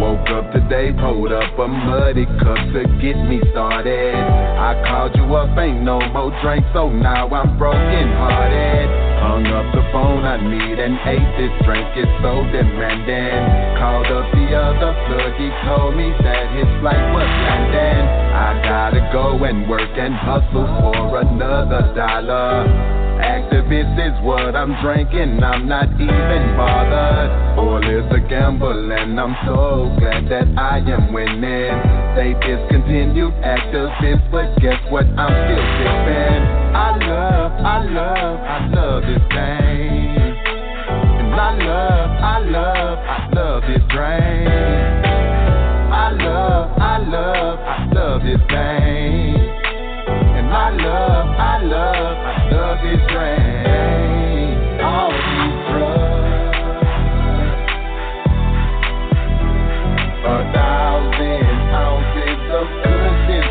[0.00, 4.14] Woke up today, pulled up a muddy cup to get me started.
[4.14, 9.17] I called you up, ain't no more drink, so now I'm broken hearted.
[9.38, 11.22] Hung up the phone, I need an eight.
[11.38, 13.78] This drink is so demanding.
[13.78, 18.02] Called up the other plug, he told me that his flight was landing.
[18.34, 22.97] I gotta go and work and hustle for another dollar.
[23.18, 27.58] Actavis is what I'm drinking, I'm not even bothered.
[27.58, 31.74] All is a gamble, and I'm so glad that I am winning.
[32.14, 35.06] They discontinued Actavis, but guess what?
[35.18, 36.42] I'm still sipping.
[36.74, 40.18] I love, I love, I love this thing.
[41.18, 44.48] And I love, I love, I love this drink.
[45.90, 49.34] I love, I love, I love this thing.
[50.38, 52.37] And I love, I love, I
[52.68, 54.58] love this drink.
[54.82, 56.28] All these drugs.
[60.20, 63.48] A thousand ounces of good is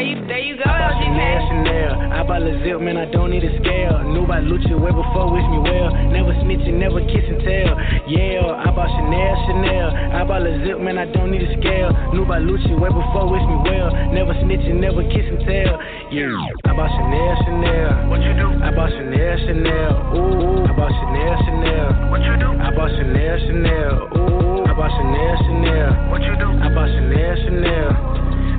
[0.00, 1.92] There you, there you go, Chanel, Chanel.
[2.08, 4.00] I bought a zip, man, I don't need a scale.
[4.08, 5.92] Knew about Lucha way before, wish me well.
[6.08, 7.76] Never snitching, never kiss and tell.
[8.08, 9.92] Yeah, I bought Chanel, Chanel.
[10.16, 11.92] I bought a zip, man, I don't need a scale.
[12.16, 13.92] Knew about Lucha way before, wish me well.
[14.16, 15.76] Never snitching, never kiss and tell.
[16.08, 16.32] Yeah,
[16.64, 18.08] I bought Chanel, Chanel.
[18.08, 18.56] What you do?
[18.56, 20.16] I bought Chanel, Chanel.
[20.16, 22.08] Ooh, I bought Chanel, Chanel.
[22.08, 22.48] What you do?
[22.56, 23.92] I bought Chanel, Chanel.
[24.16, 26.08] Ooh, I bought Chanel, Chanel.
[26.08, 26.48] What you do?
[26.56, 28.09] I bought Chanel, Chanel.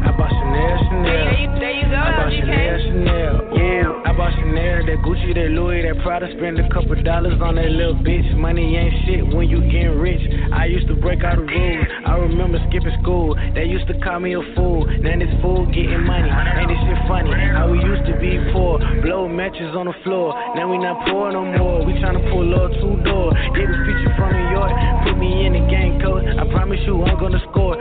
[0.02, 1.04] I bought Chanel, Chanel.
[1.04, 3.36] There you, there go, I bought Chanel, Chanel.
[3.52, 6.32] Yeah, I bought Chanel, that Gucci, that Louis, that Prada.
[6.38, 8.26] Spend a couple dollars on that little bitch.
[8.40, 10.24] Money ain't shit when you getting rich.
[10.54, 11.86] I used to break all the rules.
[12.08, 13.36] I remember skipping school.
[13.54, 14.88] They used to call me a fool.
[15.04, 16.32] Now this fool getting money.
[16.32, 17.30] Ain't this shit funny?
[17.52, 18.80] How we used to be poor.
[19.04, 20.34] Blow matches on the floor.
[20.56, 21.86] Now we not poor no more.
[21.86, 23.36] We tryna pull up two door.
[23.54, 24.72] Get a feature from New York.
[25.06, 26.26] Put me in the gang coach.
[26.26, 27.76] I promise you I'm gonna score.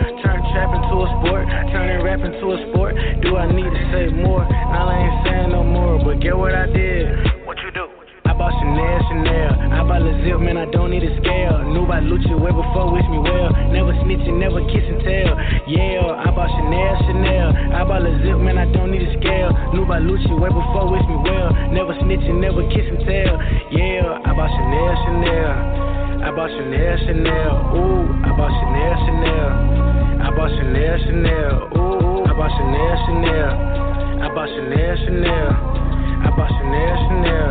[0.50, 1.46] Trap into a sport.
[1.70, 2.94] Turning rap into a sport.
[3.22, 4.42] Do I need to say more?
[4.42, 6.02] Now I ain't saying no more.
[6.02, 7.46] But get what I did.
[7.46, 7.86] What you do?
[8.30, 9.52] I bought Chanel, Chanel.
[9.74, 11.66] I bought a zip, man, I don't need a scale.
[11.66, 13.50] Knew about Lucha way before, wish me well.
[13.74, 15.34] Never snitching, never kiss and tell.
[15.66, 17.50] Yeah, I bought Chanel, Chanel.
[17.74, 19.50] I bought a zip, man, I don't need a scale.
[19.74, 21.50] Knew about Lucha way before, wish me well.
[21.74, 23.34] Never snitching, never kiss and tell.
[23.74, 25.89] Yeah, I bought Chanel, Chanel.
[26.20, 27.52] I bought Chanel, Chanel.
[27.80, 29.50] Ooh, I bought Chanel, Chanel.
[30.20, 31.56] I bought Chanel, Chanel.
[31.72, 33.52] Ooh, I bought Chanel, Chanel.
[34.20, 35.50] I bought Chanel, Chanel.
[36.20, 37.50] I bought Chanel, Chanel.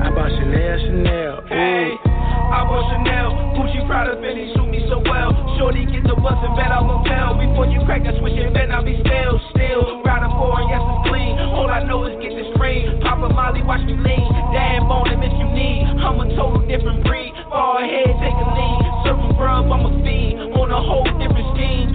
[0.00, 1.34] I bought Chanel, Chanel.
[1.44, 3.28] Hey, I bought Chanel,
[3.60, 5.36] Gucci, Prada, Fendi, suit me so well.
[5.60, 7.36] Shorty get the bus and bet I won't tell.
[7.36, 10.00] Before you crack that switch and then I'll be still, still.
[10.08, 11.36] Riding for and yes it's clean.
[11.52, 12.96] All I know is get this cream.
[13.04, 14.24] Papa Molly, watch me lean.
[14.56, 15.84] Damn on him if you need.
[16.00, 17.19] I'm a total different breed.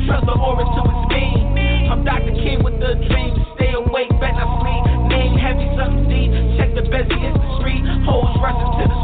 [0.06, 1.58] Trust the aura to his beam.
[1.90, 2.34] I'm Dr.
[2.38, 3.34] King with the dream.
[3.58, 4.84] Stay awake, bet I sleep.
[5.10, 6.30] Name heavy, something deep.
[6.62, 7.82] Check the Bessie, it's the street.
[8.06, 8.95] Hoes rushing to the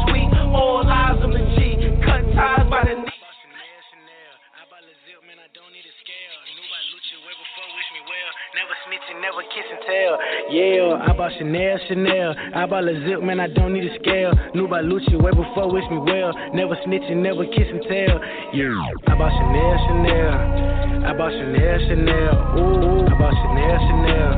[8.72, 10.16] Never snitching, never kiss and tell.
[10.48, 12.34] Yeah, I bought Chanel, Chanel.
[12.56, 14.32] I bought a zip, man, I don't need a scale.
[14.54, 16.32] Knew about Lucha way before, wish me well.
[16.54, 18.16] Never snitching, never kiss and tell.
[18.56, 21.04] Yeah, I bought Chanel, Chanel.
[21.04, 22.32] I bought Chanel, Chanel.
[22.56, 24.32] Ooh, I bought Chanel, Chanel.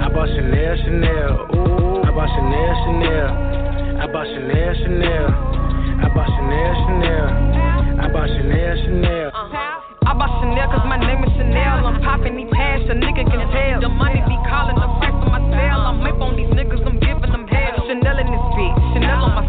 [0.00, 1.32] I bought Chanel, Chanel.
[1.52, 3.28] Ooh, I bought Chanel, Chanel.
[4.00, 5.28] I bought Chanel, Chanel.
[6.00, 7.28] I bought Chanel, Chanel.
[8.00, 9.87] I bought Chanel, Chanel.
[10.08, 11.84] I bought Chanel cause my name is Chanel.
[11.84, 13.80] I'm popping these pads, a nigga can tell.
[13.84, 15.84] The money be calling the price of my sale.
[15.84, 16.97] I'm up on these niggas, I'm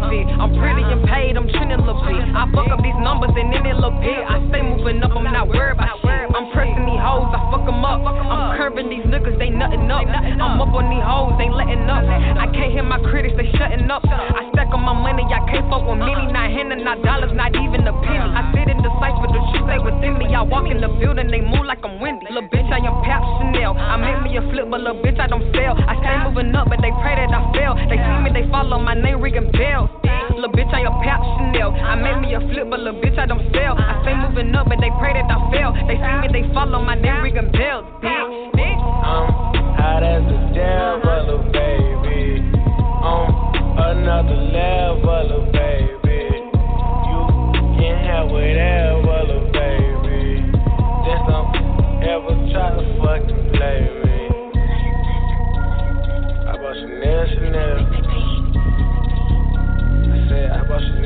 [0.00, 2.24] I'm pretty and paid, I'm trending a bit.
[2.32, 4.16] I fuck up these numbers and then it look big.
[4.16, 6.32] I stay moving up, I'm not worried about shit.
[6.32, 8.00] I'm pressing these hoes, I fuck them up.
[8.00, 10.08] I'm curving these niggas, they nutting up.
[10.08, 12.00] I'm up on these hoes, they letting up.
[12.00, 14.00] I can't hear my critics, they shutting up.
[14.08, 16.32] I stack on my money, I can't fuck with many.
[16.32, 18.24] Not handing, not dollars, not even a penny.
[18.24, 20.32] I sit in the cipher, the truth stay within me.
[20.32, 22.24] I walk in the building, they move like I'm windy.
[22.32, 23.76] Little bitch, I am Pap Chanel.
[23.76, 25.76] I make me a flip, but little bitch, I don't sell.
[25.76, 27.76] I stay moving up, but they pray that I fail.
[27.76, 29.89] They see me, they follow my name, ringing bells.
[30.34, 31.74] Little bitch, I am Pap Chanel.
[31.74, 33.74] I made me a flip, but little bitch, I don't sell.
[33.76, 35.72] I stay moving up, but they pray that I fail.
[35.86, 37.84] They see me, they follow my name, ringing bells.
[38.00, 38.19] Bitch,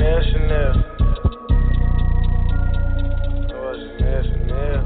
[0.05, 0.73] Chanel, Chanel.
[3.25, 4.81] I bought Chanel, Chanel.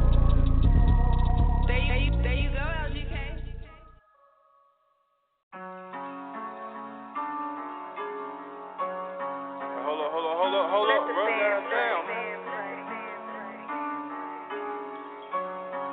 [1.67, 3.15] There you, there you go, LGK.
[9.83, 11.03] Hold up, hold up, hold up, hold up.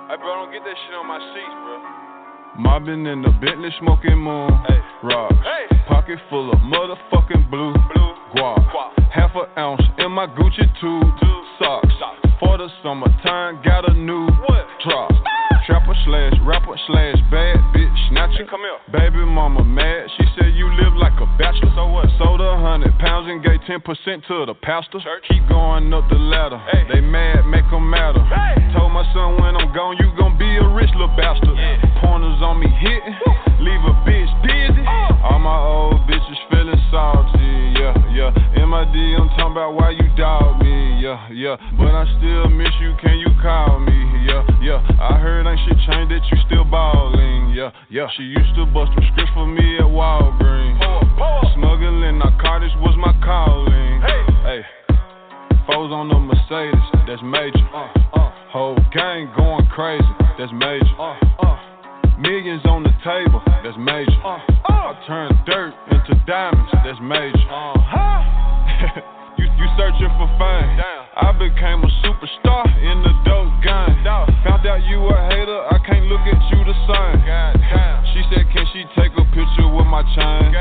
[0.08, 2.62] Hey, bro, don't get that shit on my sheets, bro.
[2.62, 4.50] Mobbing in the Bentley, smoking moon.
[5.02, 5.34] Rocks.
[5.88, 7.74] Pocket full of motherfucking blue.
[8.36, 8.92] Guap.
[9.10, 11.04] Half an ounce in my Gucci tube.
[11.58, 11.94] Socks.
[12.38, 14.28] For the summertime, got a new
[14.84, 15.10] drop.
[15.66, 18.46] Trapper slash rapper slash bad bitch snatcher.
[18.46, 18.78] come here.
[18.94, 21.72] Baby mama mad, she said you live like a bachelor.
[21.74, 22.06] So what?
[22.18, 25.00] Sold a hundred pounds and gave 10% to the pastor.
[25.02, 25.24] Church.
[25.28, 26.58] Keep going up the ladder.
[26.70, 26.86] Hey.
[26.94, 28.22] They mad, make them matter.
[28.30, 28.62] Hey.
[28.78, 31.58] Told my son when I'm gone, you gon' be a rich little bastard.
[31.58, 31.82] Yeah.
[31.98, 33.18] Pointers on me hitting,
[33.58, 34.86] leave a bitch dizzy.
[34.86, 35.34] Uh.
[35.34, 38.30] All my old bitches feeling salty, yeah, yeah.
[38.54, 41.56] MID, I'm talking about why you dog me, yeah, yeah.
[41.74, 44.78] But I still miss you, can you call me, yeah, yeah.
[45.00, 48.08] I heard ain't shit changed that you still ballin', yeah, yeah.
[48.16, 50.80] She used to bust some scripts for me at Walgreens.
[51.54, 54.24] Smuggling narcotics was my calling, hey.
[54.44, 54.60] hey.
[55.66, 57.66] Foes on the Mercedes, that's major.
[57.74, 58.30] Uh, uh.
[58.52, 60.04] Whole gang going crazy,
[60.38, 60.86] that's major.
[60.98, 61.58] Uh, uh.
[62.18, 64.20] Millions on the table, that's major.
[64.24, 64.92] Uh, uh.
[64.92, 67.38] I turn dirt into diamonds, that's major.
[67.50, 69.00] Uh-huh.
[69.58, 70.76] you, searching for fame.
[71.16, 73.96] I became a superstar in the dope game.
[74.44, 77.18] Found out you a hater, I can't look at you the same.
[78.12, 80.52] She said, Can she take a picture with my chain?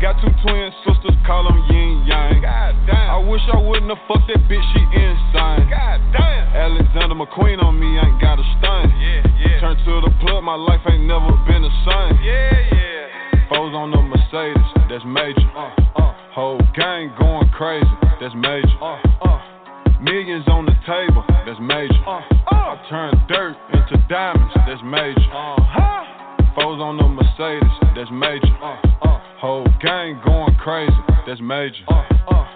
[0.00, 2.44] Got two twin sisters, call them yin yang.
[2.44, 5.68] I wish I wouldn't have fucked that bitch, she insane.
[5.68, 6.52] God damn.
[6.56, 8.88] Alexander McQueen on me, ain't got a stain.
[9.00, 9.60] Yeah, yeah.
[9.60, 12.20] Turn to the plug, my life ain't never been the same.
[12.20, 13.48] Yeah, yeah.
[13.48, 15.48] Foes on the Mercedes, that's major.
[15.56, 16.19] Uh, uh.
[16.32, 17.84] Whole gang going crazy,
[18.20, 18.68] that's major.
[18.80, 20.00] Uh, uh.
[20.00, 21.92] Millions on the table, that's major.
[22.06, 22.54] Uh, uh.
[22.54, 25.18] I turn dirt into diamonds, that's major.
[25.26, 26.54] Uh-huh.
[26.54, 28.46] Foes on the Mercedes, that's major.
[28.62, 29.29] Uh, uh.
[29.40, 30.92] Whole gang going crazy,
[31.26, 31.80] that's major.
[31.88, 32.46] Uh, uh.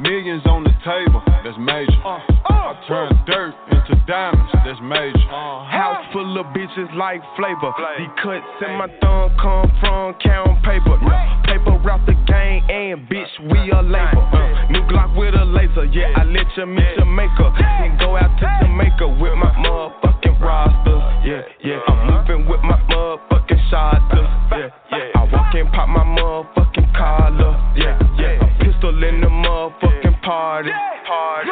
[0.00, 1.92] Millions on the table, that's major.
[2.00, 2.72] Uh, uh.
[2.72, 5.28] I turn dirt into diamonds, that's major.
[5.28, 7.68] Uh, House full of bitches like flavor.
[7.76, 10.96] The cuts in my thumb come from count paper.
[11.04, 11.42] Yeah.
[11.44, 14.24] Paper route the game and bitch, we a labor.
[14.32, 17.52] Uh, new Glock with a laser, yeah, I let you meet your maker.
[17.60, 20.98] Then go out to Jamaica with my motherfucking roster.
[21.22, 24.26] Yeah, yeah, I'm moving with my motherfucking shotter.
[24.50, 27.54] Yeah, yeah, I walk and pop my motherfucking collar.
[27.78, 30.70] Yeah, yeah, a pistol in the motherfucking party.
[31.06, 31.50] Party.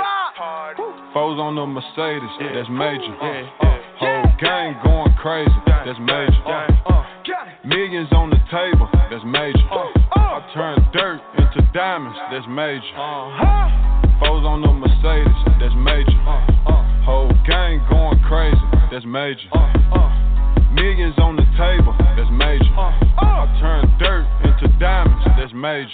[1.13, 3.15] Foes on the Mercedes, that's major.
[3.19, 6.39] Uh, uh, whole gang going crazy, that's major.
[6.47, 7.05] Uh,
[7.67, 9.67] millions on the table, that's major.
[10.15, 12.95] I turn dirt into diamonds, that's major.
[14.23, 14.40] Foes
[19.11, 19.49] major.
[19.53, 19.59] Uh,
[19.93, 20.71] uh.
[20.73, 22.71] Millions on the table, that's major.
[22.79, 25.91] Uh, I turn dirt into diamonds, that's major.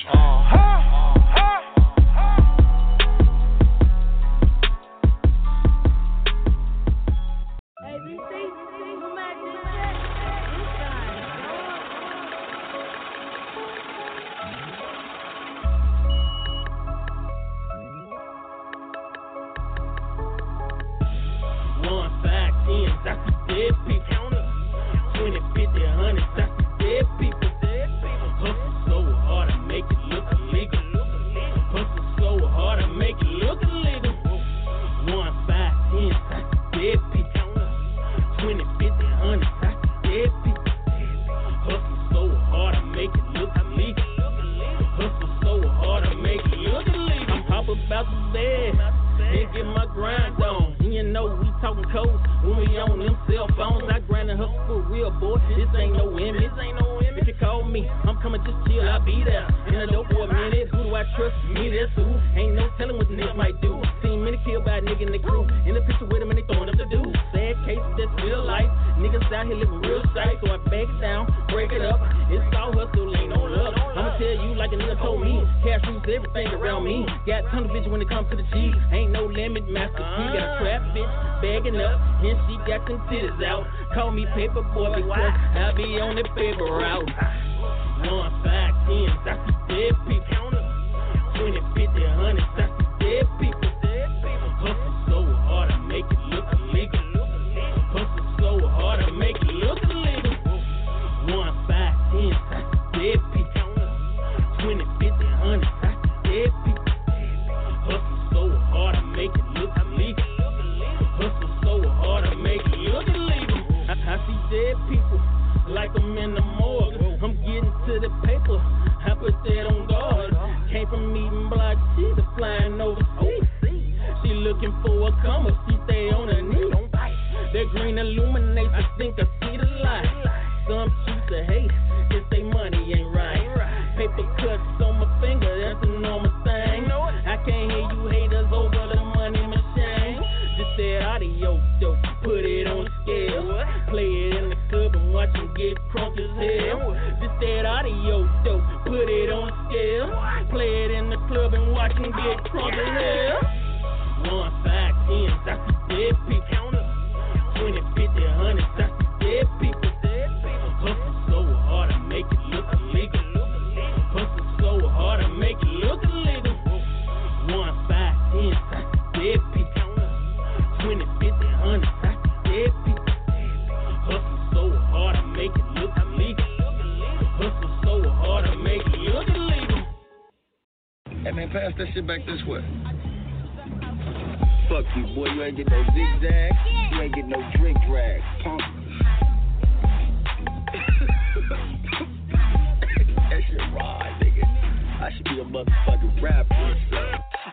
[195.49, 196.76] motherfucking rapper.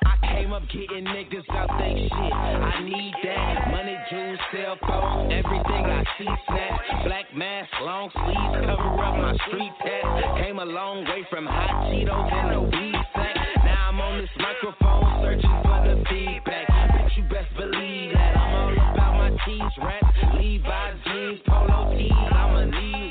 [0.05, 2.33] I came up getting niggas out they shit.
[2.33, 3.71] I need that.
[3.71, 7.05] Money, jewels, cell phone, everything I see snap.
[7.05, 10.43] Black mask, long sleeves, cover up my street tat.
[10.43, 13.35] Came a long way from hot Cheetos and a weed sack.
[13.63, 16.67] Now I'm on this microphone searching for the feedback.
[16.93, 20.05] But you best believe that I'm all about my cheese rats,
[20.37, 22.11] Levi jeans, polo tees.
[22.11, 23.02] I'ma need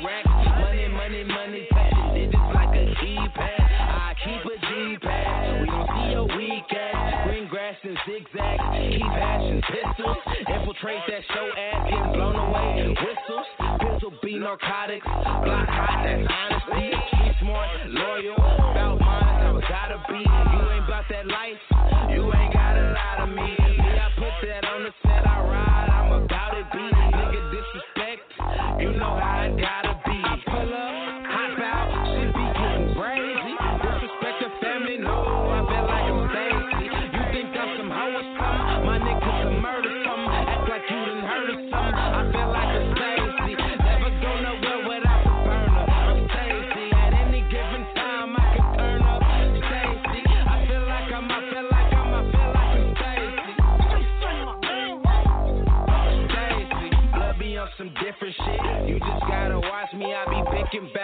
[10.83, 12.89] trace that show ass getting blown away.
[12.89, 13.47] Whistles,
[13.79, 15.05] pencil be narcotics.
[15.05, 16.91] Block hot, that's honesty.
[17.07, 18.72] Street smart, loyal.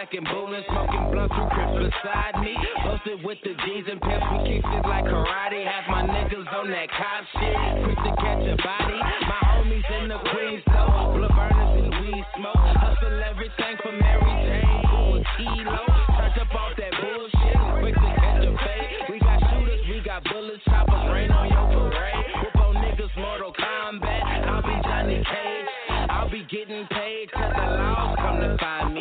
[0.09, 2.55] rocking, bowling, smoking blunts through crips beside me.
[2.83, 5.61] busted with the jeans and pimps, we kick it like karate.
[5.65, 8.99] Half my niggas on that cop shit, quick to catch a body.
[9.29, 12.57] My homies in the Queens, though, blood burners and weed smoke.
[12.57, 15.85] Hustle everything for Mary Jane, or Kilo.
[16.17, 19.13] Touch up off that bullshit, quick to catch a fade.
[19.13, 22.25] We got shooters, we got bullets, choppers, rain on your parade.
[22.41, 24.21] Whoop on niggas, Mortal Kombat.
[24.49, 25.69] I'll be Johnny Cage,
[26.09, 28.98] I'll be getting paid, cause the laws come to find me.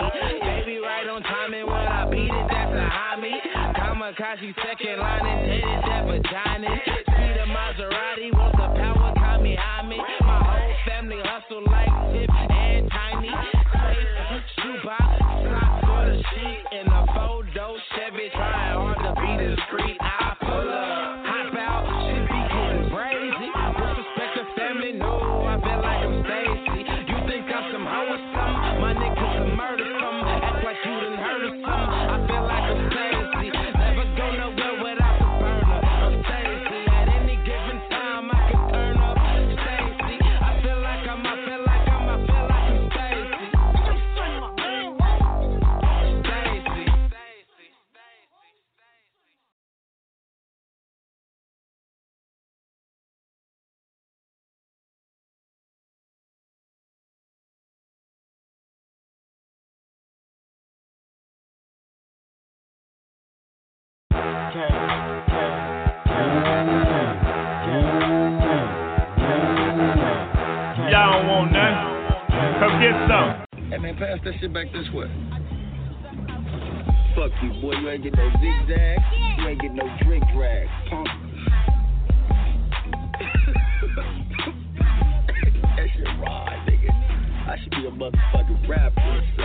[4.18, 6.68] Takashi second line and did it that vagina.
[7.06, 9.98] Speed a Maserati, want the power, call me Hami.
[10.22, 11.88] My whole family hustle like
[73.99, 75.11] pass that shit back this way.
[77.16, 77.74] Fuck you, boy.
[77.74, 78.99] You ain't get no zigzag.
[79.38, 81.09] You ain't get no drink drag, punk.
[85.76, 86.90] that shit ride, nigga.
[87.49, 89.20] I should be a motherfucking rapper.
[89.36, 89.42] So.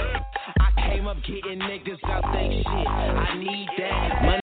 [0.60, 2.68] I came up getting niggas, out think shit.
[2.68, 4.22] I need that.
[4.24, 4.43] Money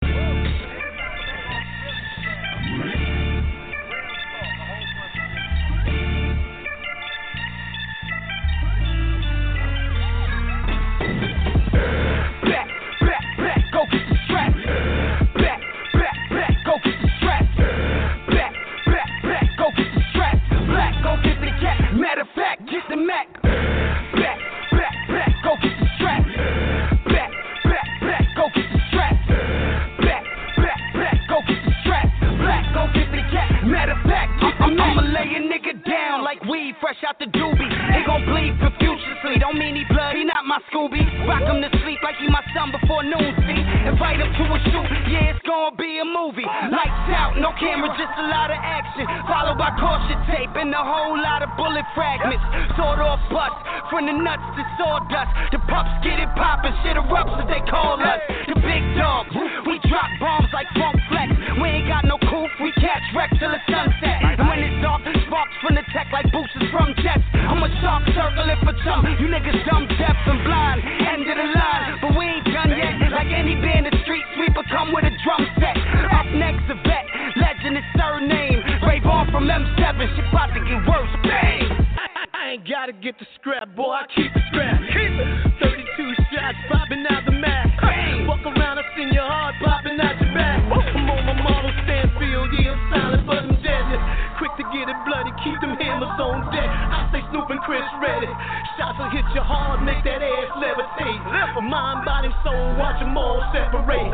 [101.00, 101.60] levitate.
[101.60, 104.08] Mind, body, soul, watch them all separate.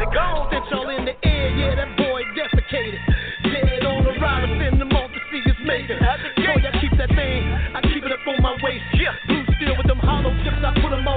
[0.48, 2.98] Stench all in the air, yeah, that boy defecated.
[3.44, 5.96] Dead on the ride, send them off to see his maker.
[5.96, 7.42] Boy, I keep that thing,
[7.74, 8.82] I keep it up on my waist.
[9.28, 11.15] Blue steel with them hollow tips, I put them all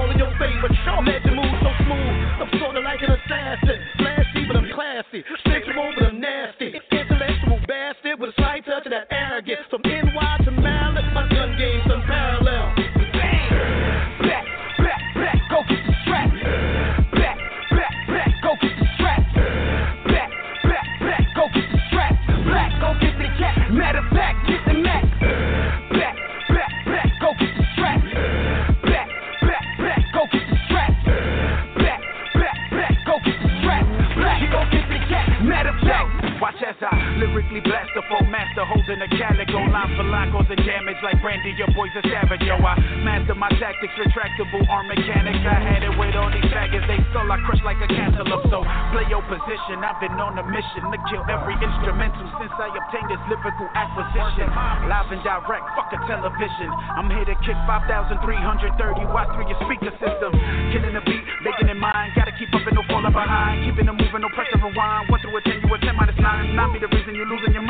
[51.08, 54.48] kill every instrumental since I obtained this lyrical acquisition.
[54.90, 56.68] Live and direct, fuck a television.
[56.98, 60.30] I'm here to kick 5,330 watts through your speaker system.
[60.74, 62.12] Killing the beat, making it mine.
[62.18, 63.64] Gotta keep up and no falling behind.
[63.64, 65.08] Keeping it moving, no pressure rewind.
[65.08, 66.52] One through a ten, you a ten minus nine.
[66.58, 67.69] Not be the reason you're losing your mind.